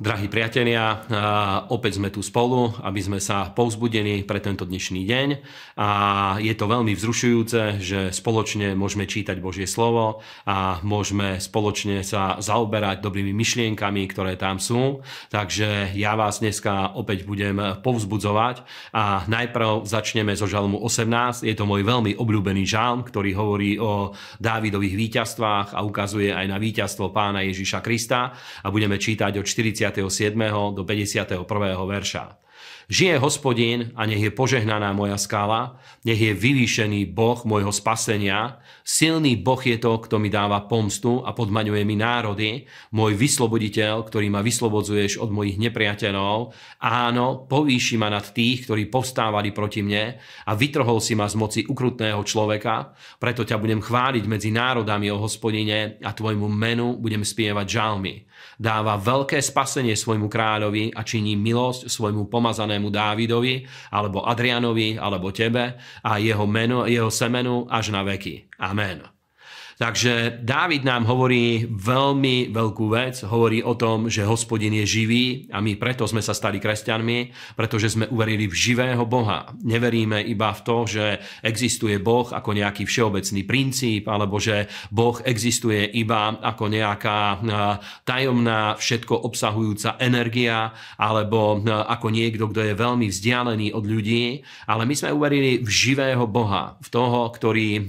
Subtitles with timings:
[0.00, 1.04] Drahí priatelia,
[1.68, 5.28] opäť sme tu spolu, aby sme sa povzbudili pre tento dnešný deň
[5.76, 5.88] a
[6.40, 13.04] je to veľmi vzrušujúce, že spoločne môžeme čítať Božie slovo a môžeme spoločne sa zaoberať
[13.04, 15.04] dobrými myšlienkami, ktoré tam sú.
[15.28, 18.64] Takže ja vás dneska opäť budem povzbudzovať
[18.96, 21.44] a najprv začneme zo žalmu 18.
[21.44, 26.56] Je to môj veľmi obľúbený žalm, ktorý hovorí o Dávidových víťazstvách a ukazuje aj na
[26.56, 28.32] víťazstvo pána Ježiša Krista
[28.64, 30.74] a budeme čítať od 40 57.
[30.74, 31.86] do 51.
[31.86, 32.24] verša.
[32.90, 38.58] Žije hospodín a nech je požehnaná moja skála, nech je vyvýšený Boh môjho spasenia.
[38.82, 44.34] Silný Boh je to, kto mi dáva pomstu a podmaňuje mi národy, môj vysloboditeľ, ktorý
[44.34, 46.50] ma vyslobodzuješ od mojich nepriateľov.
[46.82, 50.18] Áno, povýši ma nad tých, ktorí povstávali proti mne
[50.50, 52.90] a vytrhol si ma z moci ukrutného človeka.
[53.22, 58.26] Preto ťa budem chváliť medzi národami o hospodine a tvojmu menu budem spievať žalmy.
[58.56, 63.54] Dáva veľké spasenie svojmu kráľovi a činí milosť svojmu pomazanému blahoslavenému Dávidovi,
[63.92, 68.48] alebo Adrianovi, alebo tebe a jeho, meno, jeho semenu až na veky.
[68.56, 69.19] Amen.
[69.80, 75.64] Takže Dávid nám hovorí veľmi veľkú vec, hovorí o tom, že hospodin je živý a
[75.64, 79.48] my preto sme sa stali kresťanmi, pretože sme uverili v živého Boha.
[79.64, 81.04] Neveríme iba v to, že
[81.40, 87.40] existuje Boh ako nejaký všeobecný princíp, alebo že Boh existuje iba ako nejaká
[88.04, 94.92] tajomná, všetko obsahujúca energia, alebo ako niekto, kto je veľmi vzdialený od ľudí, ale my
[94.92, 97.88] sme uverili v živého Boha, v toho, ktorý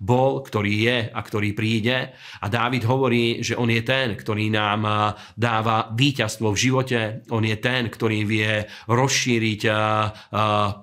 [0.00, 2.14] bol, ktorý je a ktorý príde.
[2.14, 4.86] A Dávid hovorí, že on je ten, ktorý nám
[5.34, 7.00] dáva víťazstvo v živote.
[7.34, 9.62] On je ten, ktorý vie rozšíriť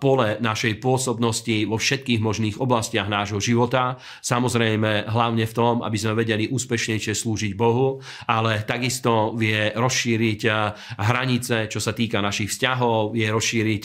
[0.03, 3.95] pole našej pôsobnosti vo všetkých možných oblastiach nášho života.
[4.19, 10.41] Samozrejme, hlavne v tom, aby sme vedeli úspešnejšie slúžiť Bohu, ale takisto vie rozšíriť
[10.99, 13.83] hranice, čo sa týka našich vzťahov, vie rozšíriť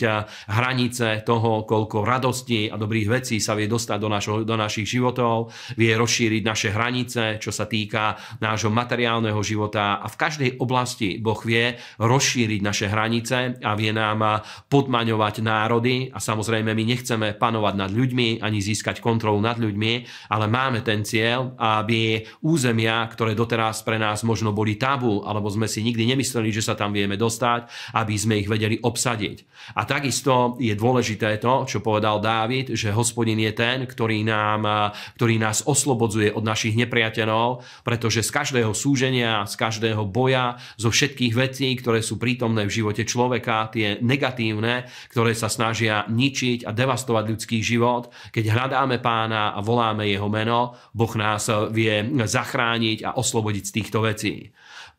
[0.51, 5.53] hranice toho, koľko radosti a dobrých vecí sa vie dostať do, našo, do našich životov,
[5.77, 11.21] vie rozšíriť rozšíriť naše hranice, čo sa týka nášho materiálneho života a v každej oblasti
[11.21, 17.73] Boh vie rozšíriť naše hranice a vie nám podmaňovať národy a samozrejme my nechceme panovať
[17.77, 19.93] nad ľuďmi ani získať kontrolu nad ľuďmi,
[20.33, 25.69] ale máme ten cieľ, aby územia, ktoré doteraz pre nás možno boli tabu, alebo sme
[25.69, 29.37] si nikdy nemysleli, že sa tam vieme dostať, aby sme ich vedeli obsadiť.
[29.77, 35.37] A takisto je dôležité to, čo povedal Dávid, že hospodin je ten, ktorý, nám, ktorý
[35.37, 41.69] nás oslobodzuje od našich nepriateľov, pretože z každého súženia, z každého boja, zo všetkých vecí,
[41.77, 47.59] ktoré sú prítomné v živote človeka, tie negatívne, ktoré sa snažia ničiť a devastovať ľudský
[47.61, 53.75] život, keď hľadáme pána a voláme jeho meno, Boh nás vie zachrániť a oslobodiť z
[53.75, 54.49] týchto vecí.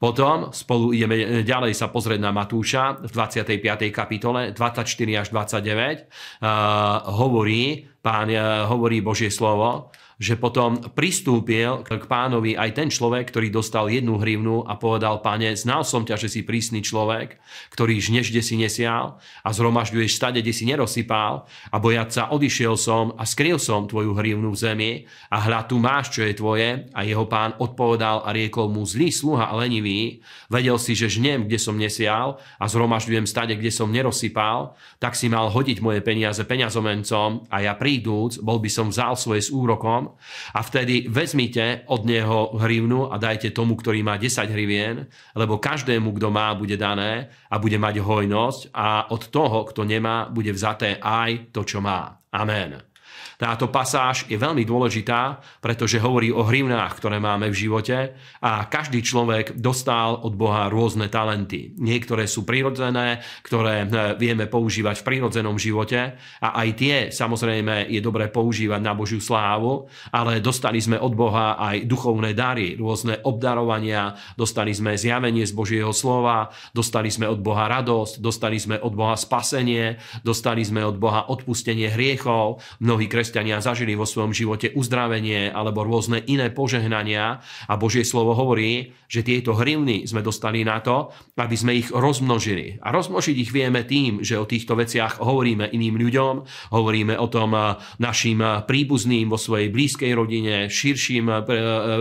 [0.03, 3.87] Potom spolu ideme ďalej sa pozrieť na Matúša v 25.
[3.94, 4.82] kapitole 24
[5.14, 6.43] až 29.
[6.43, 13.34] Uh, hovorí, pán uh, hovorí Božie slovo, že potom pristúpil k pánovi aj ten človek,
[13.34, 17.42] ktorý dostal jednu hrivnu a povedal, pane, znal som ťa, že si prísny človek,
[17.74, 22.78] ktorý žnež, kde si nesial a zhromažďuješ stade, kde si nerosypal a bojať sa odišiel
[22.78, 24.92] som a skryl som tvoju hrivnu v zemi
[25.26, 26.86] a hľa tu máš, čo je tvoje.
[26.94, 31.50] A jeho pán odpovedal a riekol mu zlý sluha a lenivý, vedel si, že žnem,
[31.50, 36.46] kde som nesial a zhromažďujem stade, kde som nerosypal, tak si mal hodiť moje peniaze
[36.46, 40.16] peňazomencom a ja prídúc, bol by som vzal svoje s úrokom
[40.56, 45.04] a vtedy vezmite od neho hrivnu a dajte tomu, ktorý má 10 hrivien,
[45.36, 50.32] lebo každému, kto má, bude dané a bude mať hojnosť a od toho, kto nemá,
[50.32, 52.16] bude vzaté aj to, čo má.
[52.32, 52.91] Amen.
[53.38, 59.04] Táto pasáž je veľmi dôležitá, pretože hovorí o hrivnách, ktoré máme v živote a každý
[59.04, 61.76] človek dostal od Boha rôzne talenty.
[61.78, 68.00] Niektoré sú prirodzené, ktoré eh, vieme používať v prirodzenom živote a aj tie samozrejme je
[68.00, 74.17] dobré používať na Božiu slávu, ale dostali sme od Boha aj duchovné dary, rôzne obdarovania,
[74.34, 79.14] dostali sme zjavenie z Božieho slova, dostali sme od Boha radosť, dostali sme od Boha
[79.19, 82.62] spasenie, dostali sme od Boha odpustenie hriechov.
[82.81, 87.38] Mnohí kresťania kresťania zažili vo svojom živote uzdravenie alebo rôzne iné požehnania.
[87.70, 92.82] A Božie slovo hovorí, že tieto hrivny sme dostali na to, aby sme ich rozmnožili.
[92.82, 96.34] A rozmnožiť ich vieme tým, že o týchto veciach hovoríme iným ľuďom,
[96.74, 101.38] hovoríme o tom eh, našim eh, príbuzným vo svojej blízkej rodine, širším eh,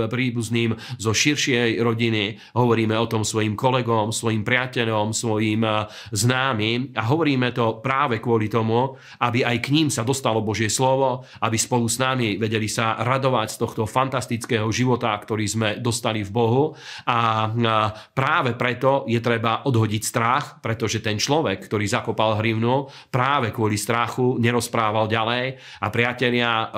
[0.10, 5.62] príbuzným zo širšej rodiny, hovoríme o tom svojim kolegom, svojim priateľom, svojim
[6.10, 6.96] známym.
[6.96, 11.58] A hovoríme to práve kvôli tomu, aby aj k ním sa dostalo Božie slovo, aby
[11.60, 16.64] spolu s nami vedeli sa radovať z tohto fantastického života, ktorý sme dostali v Bohu.
[17.10, 17.50] A
[18.14, 24.38] práve preto je treba odhodiť strach, pretože ten človek, ktorý zakopal hrivnu, práve kvôli strachu
[24.38, 25.58] nerozprával ďalej.
[25.82, 26.70] A priatelia,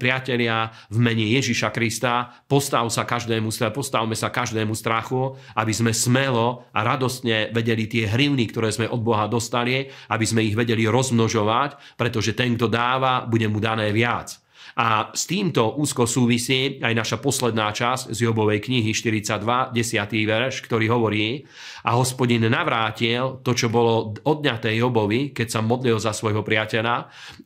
[0.00, 6.64] priatelia v mene Ježiša Krista, postav sa každému, postavme sa každému strachu, aby sme smelo
[6.72, 12.00] a radostne vedeli tie hrivny, ktoré sme od Boha dostali, aby sme ich vedeli rozmnožovať,
[12.00, 14.46] pretože ten, kto dáva, bude mu dané viac.
[14.76, 20.28] A s týmto úzko súvisí aj naša posledná časť z Jobovej knihy 42, 10.
[20.28, 21.48] verš, ktorý hovorí
[21.88, 26.96] a hospodin navrátil to, čo bolo odňaté Jobovi, keď sa modlil za svojho priateľa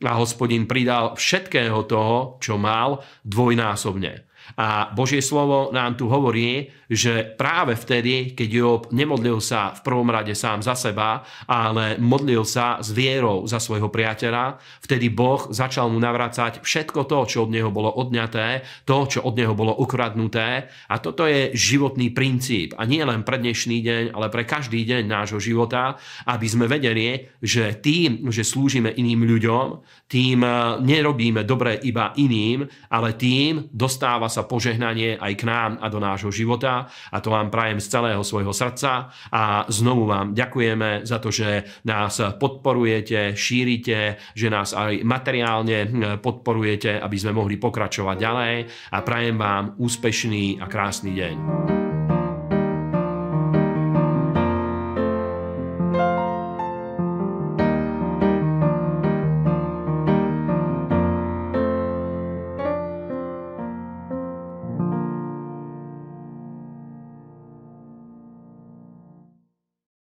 [0.03, 4.30] a hospodin pridal všetkého toho, čo mal dvojnásobne.
[4.57, 10.11] A Božie slovo nám tu hovorí, že práve vtedy, keď Job nemodlil sa v prvom
[10.11, 15.87] rade sám za seba, ale modlil sa s vierou za svojho priateľa, vtedy Boh začal
[15.87, 20.67] mu navracať všetko to, čo od neho bolo odňaté, to, čo od neho bolo ukradnuté.
[20.91, 22.75] A toto je životný princíp.
[22.75, 25.95] A nie len pre dnešný deň, ale pre každý deň nášho života,
[26.27, 29.65] aby sme vedeli, že tým, že slúžime iným ľuďom,
[30.11, 30.53] tým eh,
[30.83, 36.31] nerobíme dobre iba iným, ale tým dostáva sa požehnanie aj k nám a do nášho
[36.33, 36.89] života.
[37.11, 39.11] A to vám prajem z celého svojho srdca.
[39.31, 45.91] A znovu vám ďakujeme za to, že nás podporujete, šírite, že nás aj materiálne hm,
[46.19, 48.55] podporujete, aby sme mohli pokračovať ďalej.
[48.91, 52.00] A prajem vám úspešný a krásny deň.